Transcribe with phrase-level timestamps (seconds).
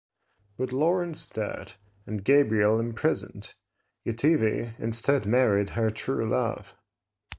[0.57, 1.73] With Lorenz dead
[2.07, 3.53] and Gabriel imprisoned,
[4.03, 6.75] Yetive instead married her true love.